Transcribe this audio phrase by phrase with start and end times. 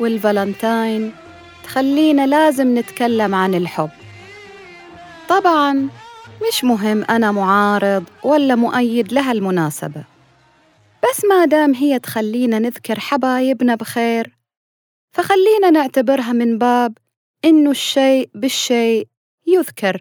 [0.00, 1.12] والفالنتاين
[1.64, 3.90] تخلينا لازم نتكلم عن الحب.
[5.28, 5.88] طبعاً
[6.48, 10.04] مش مهم أنا معارض ولا مؤيد لها المناسبة.
[11.02, 14.36] بس ما دام هي تخلينا نذكر حبايبنا بخير
[15.12, 16.98] فخلينا نعتبرها من باب
[17.44, 19.08] إنه الشيء بالشيء
[19.46, 20.00] يذكر.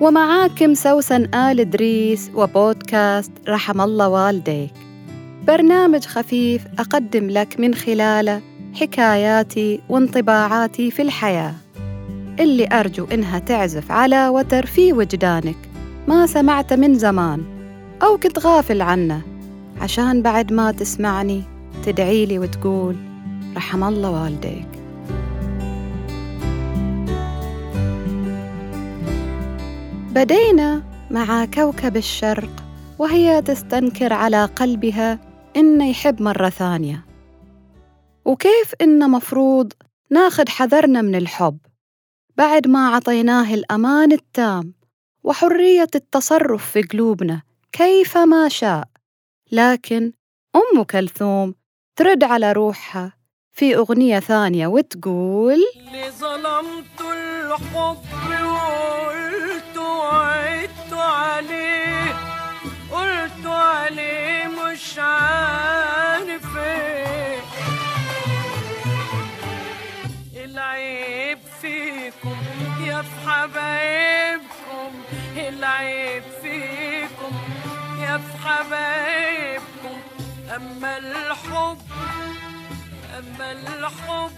[0.00, 4.72] ومعاكم سوسن آل إدريس وبودكاست رحم الله والديك.
[5.46, 8.40] برنامج خفيف أقدم لك من خلاله
[8.74, 11.54] حكاياتي وانطباعاتي في الحياة.
[12.40, 15.56] اللي أرجو إنها تعزف على وتر في وجدانك.
[16.08, 17.44] ما سمعت من زمان
[18.02, 19.22] أو كنت غافل عنه.
[19.80, 21.42] عشان بعد ما تسمعني
[21.86, 22.96] تدعيلي وتقول
[23.56, 24.79] رحم الله والديك.
[30.10, 32.50] بدينا مع كوكب الشرق
[32.98, 35.18] وهي تستنكر على قلبها
[35.56, 37.06] إنه يحب مرة ثانية.
[38.24, 39.72] وكيف إنه مفروض
[40.10, 41.58] ناخد حذرنا من الحب؟
[42.36, 44.74] بعد ما عطيناه الأمان التام
[45.24, 48.88] وحرية التصرف في قلوبنا كيفما شاء.
[49.52, 50.12] لكن
[50.56, 51.54] أم كلثوم
[51.96, 53.12] ترد على روحها
[53.52, 58.49] في أغنية ثانية وتقول اللي ظلمت الحب
[64.80, 67.40] مش عارف إيه
[70.44, 72.36] العيب فيكم
[72.86, 74.92] يا في حبايبكم
[75.36, 77.32] العيب فيكم
[78.00, 80.00] يا في حبايبكم
[80.56, 81.78] أما الحب
[83.18, 84.30] أما الحب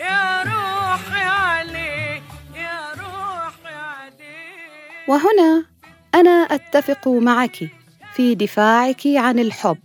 [0.00, 2.22] يا روحي عليه
[2.54, 5.64] يا روحي عليه وهنا
[6.14, 7.77] أنا أتفق معك.
[8.18, 9.78] في دفاعك عن الحب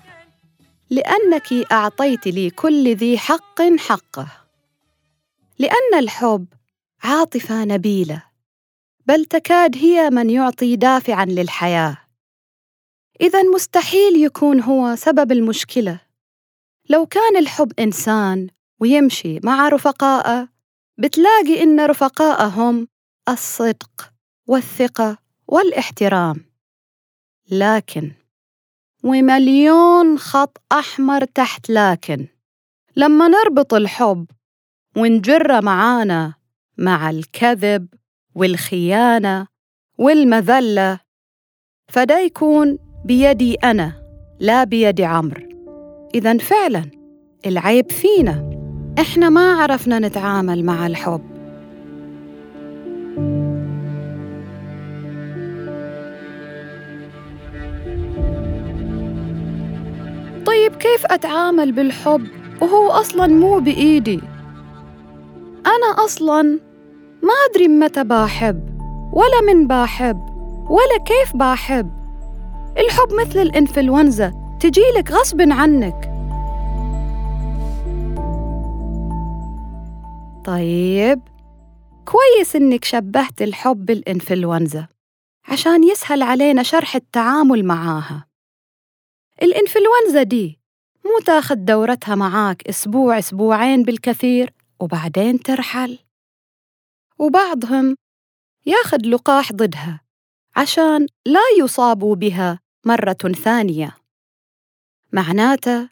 [0.89, 4.27] لأنك أعطيت لي كل ذي حق حقه.
[5.59, 6.45] لأن الحب
[7.03, 8.23] عاطفة نبيلة
[9.05, 11.97] بل تكاد هي من يعطي دافعا للحياة.
[13.21, 15.99] اذا مستحيل يكون هو سبب المشكلة.
[16.89, 18.47] لو كان الحب إنسان
[18.79, 20.49] ويمشي مع رفقائه
[20.97, 22.87] بتلاقي إن رفقائه هم
[23.29, 24.11] الصدق
[24.47, 25.17] والثقة
[25.47, 26.45] والاحترام.
[27.51, 28.22] لكن
[29.03, 32.27] ومليون خط أحمر تحت لكن
[32.95, 34.25] لما نربط الحب
[34.97, 36.33] ونجره معانا
[36.77, 37.87] مع الكذب
[38.35, 39.47] والخيانة
[39.97, 40.99] والمذلة
[41.87, 44.03] فده يكون بيدي أنا
[44.39, 45.43] لا بيد عمرو.
[46.15, 46.91] اذا فعلا
[47.45, 48.49] العيب فينا.
[48.99, 51.32] إحنا ما عرفنا نتعامل مع الحب.
[60.63, 62.27] طيب كيف أتعامل بالحب؟
[62.61, 64.21] وهو أصلا مو بإيدي.
[65.65, 66.41] أنا أصلا
[67.23, 68.79] ما أدري متى بحب
[69.13, 70.19] ولا من بحب
[70.69, 71.91] ولا كيف بحب
[72.77, 76.11] الحب مثل الإنفلونزا تجيلك غصب عنك.
[80.45, 81.21] طيب
[82.05, 84.87] كويس إنك شبهت الحب بالإنفلونزا
[85.47, 88.32] عشان يسهل علينا شرح التعامل معاها.
[89.41, 90.59] الإنفلونزا دي
[91.05, 95.99] مو تاخد دورتها معاك أسبوع أسبوعين بالكثير وبعدين ترحل.
[97.19, 97.95] وبعضهم
[98.65, 100.01] ياخد لقاح ضدها
[100.55, 103.97] عشان لا يصابوا بها مرة ثانية.
[105.11, 105.89] معناته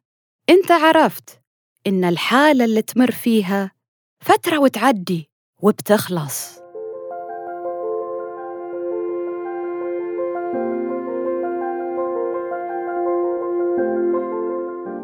[0.49, 1.41] أنت عرفت
[1.87, 3.71] إن الحالة اللي تمر فيها
[4.19, 5.29] فترة وتعدي
[5.61, 6.60] وبتخلص.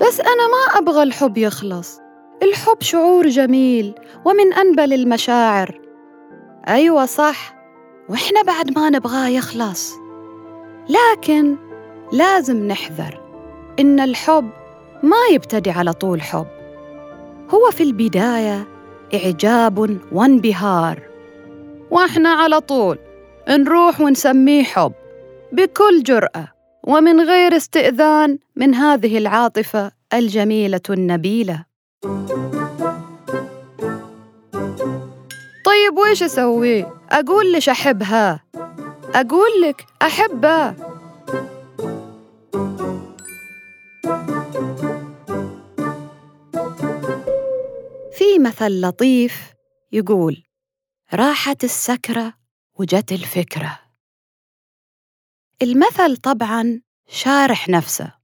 [0.08, 2.00] بس أنا ما أبغى الحب يخلص.
[2.44, 3.94] الحب شعور جميل
[4.26, 5.82] ومن أنبل المشاعر.
[6.68, 7.56] أيوة صح
[8.10, 9.94] وإحنا بعد ما نبغاه يخلص.
[10.90, 11.56] لكن
[12.12, 13.22] لازم نحذر
[13.80, 14.50] إن الحب
[15.04, 16.48] ما يبتدي على طول حب.
[17.50, 18.68] هو في البداية
[19.14, 21.02] إعجاب وانبهار.
[21.92, 22.98] وإحنا على طول
[23.50, 24.94] نروح ونسميه حب
[25.52, 26.48] بكل جرأة
[26.84, 31.66] ومن غير استئذان من هذه العاطفة الجميلة النبيلة.
[35.66, 38.44] طيب ويش أسوي؟ أقول لش أحبها.
[39.16, 40.76] أقول لك أحبها.
[48.12, 49.54] في مثل لطيف
[49.92, 50.44] يقول
[51.14, 52.34] راحت السكرة
[52.80, 53.80] وجت الفكرة.
[55.62, 58.17] المثل طبعا شارح نفسه.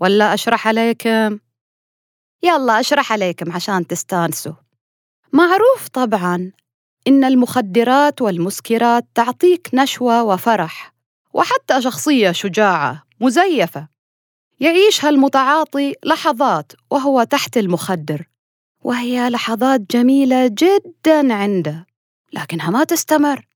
[0.00, 1.38] ولا أشرح عليكم؟
[2.42, 4.52] يلا أشرح عليكم عشان تستانسوا.
[5.32, 6.52] معروف طبعا
[7.06, 10.94] إن المخدرات والمسكرات تعطيك نشوة وفرح
[11.34, 13.88] وحتى شخصية شجاعة مزيفة.
[14.60, 18.28] يعيشها المتعاطي لحظات وهو تحت المخدر
[18.84, 21.86] وهي لحظات جميلة جدا عنده
[22.32, 23.46] لكنها ما تستمر.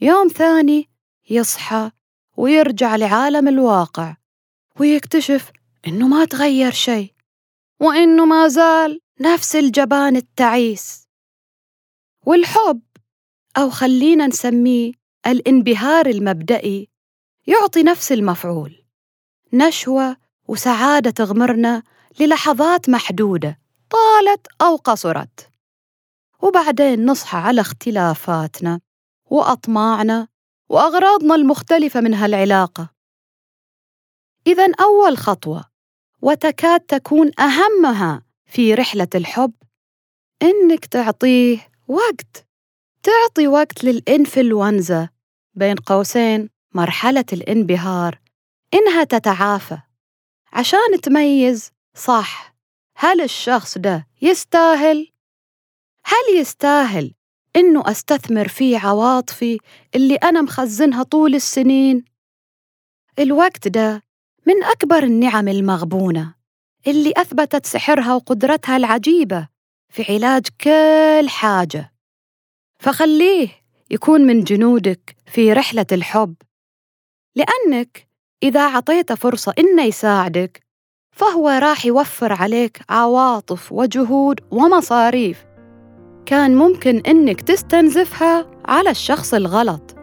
[0.00, 0.88] يوم ثاني
[1.30, 1.90] يصحى
[2.36, 4.16] ويرجع لعالم الواقع
[4.80, 5.50] ويكتشف
[5.88, 7.14] إنه ما تغير شيء
[7.80, 11.08] وإنه ما زال نفس الجبان التعيس.
[12.26, 12.82] والحب
[13.56, 14.92] أو خلينا نسميه
[15.26, 16.88] الانبهار المبدئي
[17.46, 18.84] يعطي نفس المفعول
[19.52, 20.16] نشوة
[20.48, 21.82] وسعادة تغمرنا
[22.20, 23.58] للحظات محدودة
[23.90, 25.50] طالت أو قصرت.
[26.42, 28.80] وبعدين نصحى على اختلافاتنا
[29.30, 30.28] وأطماعنا
[30.68, 32.90] وأغراضنا المختلفة من هالعلاقة.
[34.46, 35.77] إذا أول خطوة
[36.22, 39.52] وتكاد تكون أهمها في رحلة الحب
[40.42, 42.46] إنك تعطيه وقت
[43.02, 45.08] تعطي وقت للإنفلونزا
[45.54, 48.20] بين قوسين مرحلة الانبهار
[48.74, 49.78] إنها تتعافى
[50.52, 52.54] عشان تميز صح
[52.96, 55.12] هل الشخص ده يستاهل؟
[56.04, 57.14] هل يستاهل
[57.56, 59.58] إنه أستثمر فيه عواطفي
[59.94, 62.04] اللي أنا مخزنها طول السنين؟
[63.18, 64.02] الوقت ده
[64.48, 66.34] من أكبر النعم المغبونة
[66.86, 69.48] اللي أثبتت سحرها وقدرتها العجيبة
[69.92, 71.92] في علاج كل حاجة.
[72.82, 73.48] فخليه
[73.90, 76.34] يكون من جنودك في رحلة الحب
[77.36, 78.08] لأنك
[78.42, 80.60] إذا عطيته فرصة إنه يساعدك
[81.16, 85.44] فهو راح يوفر عليك عواطف وجهود ومصاريف
[86.26, 89.96] كان ممكن إنك تستنزفها على الشخص الغلط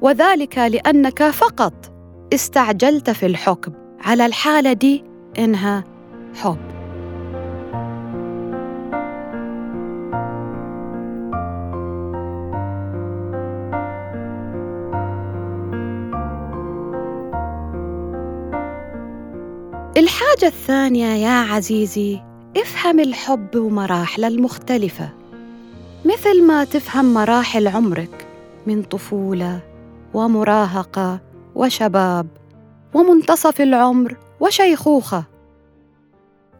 [0.00, 1.93] وذلك لأنك فقط
[2.34, 3.72] استعجلت في الحكم.
[4.00, 5.04] على الحالة دي
[5.38, 5.84] إنها
[6.34, 6.58] حب.
[19.96, 22.20] الحاجة الثانية يا عزيزي
[22.56, 25.08] افهم الحب ومراحله المختلفة.
[26.04, 28.26] مثل ما تفهم مراحل عمرك
[28.66, 29.60] من طفولة
[30.14, 31.20] ومراهقة
[31.54, 32.28] وشباب
[32.94, 35.24] ومنتصف العمر وشيخوخة.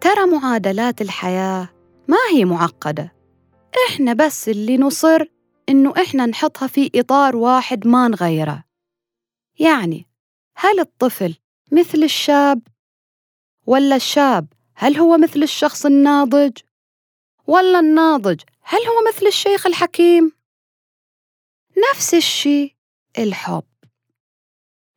[0.00, 1.69] ترى معادلات الحياة
[2.08, 3.12] ما هي معقدة.
[3.88, 5.25] إحنا بس اللي نصر
[5.69, 8.64] إنه إحنا نحطها في إطار واحد ما نغيره.
[9.58, 10.06] يعني
[10.56, 11.35] هل الطفل
[11.73, 12.62] مثل الشاب؟
[13.67, 16.58] ولا الشاب هل هو مثل الشخص الناضج؟
[17.47, 20.32] ولا الناضج هل هو مثل الشيخ الحكيم؟
[21.90, 22.75] نفس الشيء
[23.19, 23.64] الحب.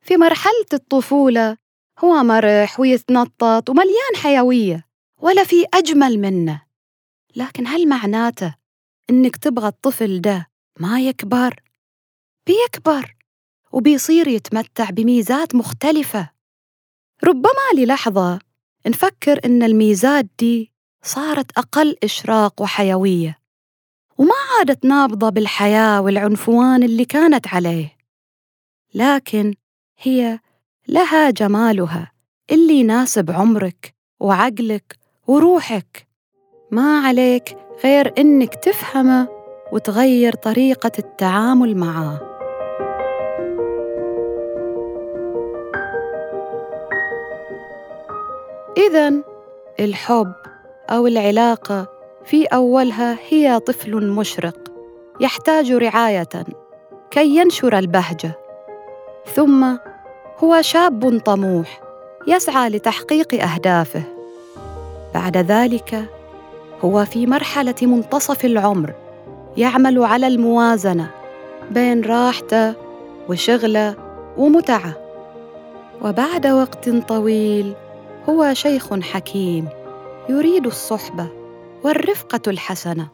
[0.08, 1.56] في مرحلة الطفولة.
[1.98, 4.86] هو مرح ويتنطط ومليان حيوية
[5.20, 6.62] ولا في أجمل منه.
[7.36, 8.54] لكن هل معناته
[9.10, 10.46] إنك تبغى الطفل ده
[10.80, 11.62] ما يكبر؟
[12.46, 13.16] بيكبر
[13.72, 16.30] وبيصير يتمتع بميزات مختلفة.
[17.24, 18.38] ربما للحظة
[18.86, 20.72] نفكر إن الميزات دي
[21.02, 23.38] صارت أقل إشراق وحيوية
[24.18, 27.96] وما عادت نابضة بالحياة والعنفوان اللي كانت عليه.
[28.94, 29.54] لكن
[30.00, 30.38] هي
[30.88, 32.12] لها جمالها
[32.50, 36.08] اللي يناسب عمرك وعقلك وروحك.
[36.70, 39.28] ما عليك غير إنك تفهمه
[39.72, 42.20] وتغير طريقة التعامل معاه.
[48.88, 49.12] إذا
[49.80, 50.32] الحب
[50.90, 51.86] أو العلاقة
[52.24, 54.72] في أولها هي طفل مشرق
[55.20, 56.28] يحتاج رعاية
[57.10, 58.38] كي ينشر البهجة.
[59.34, 59.76] ثم
[60.44, 61.80] هو شاب طموح
[62.26, 64.02] يسعى لتحقيق أهدافه.
[65.14, 66.04] بعد ذلك
[66.84, 68.92] هو في مرحلة منتصف العمر
[69.56, 71.10] يعمل على الموازنة
[71.70, 72.74] بين راحته
[73.28, 73.94] وشغله
[74.36, 74.94] ومتعه.
[76.02, 77.74] وبعد وقت طويل
[78.28, 79.68] هو شيخ حكيم
[80.28, 81.28] يريد الصحبة
[81.84, 83.08] والرفقة الحسنة.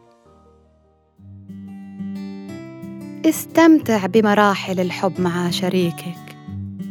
[3.25, 6.24] استمتع بمراحل الحب مع شريكك.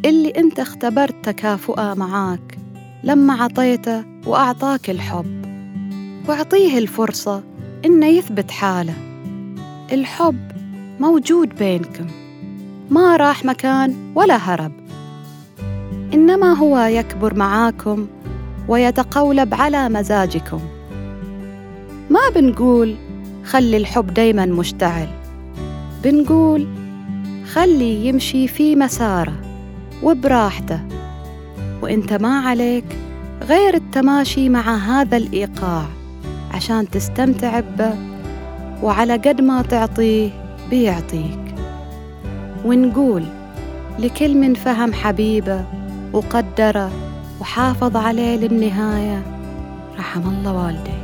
[0.04, 2.58] اللي انت اختبرت تكافؤه معاك
[3.04, 5.44] لما عطيته وأعطاك الحب.
[6.28, 7.42] واعطيه الفرصة
[7.84, 8.94] إنه يثبت حاله.
[9.92, 10.52] الحب
[11.00, 12.06] موجود بينكم
[12.90, 14.73] ما راح مكان ولا هرب.
[16.14, 18.06] إنما هو يكبر معاكم
[18.68, 20.61] ويتقولب على مزاجكم.
[22.11, 22.96] ما بنقول
[23.44, 25.08] خلي الحب دايما مشتعل
[26.04, 26.66] بنقول
[27.52, 29.44] خلي يمشي في مساره.
[30.04, 30.80] وبراحته.
[31.82, 32.84] وإنت ما عليك
[33.42, 35.84] غير التماشي مع هذا الإيقاع
[36.54, 37.94] عشان تستمتع به
[38.82, 40.30] وعلى قد ما تعطيه
[40.70, 41.54] بيعطيك.
[42.64, 43.25] ونقول
[43.99, 45.64] لكل من فهم حبيبه
[46.12, 46.90] وقدره
[47.40, 49.23] وحافظ عليه للنهاية
[49.99, 51.03] رحم الله والديك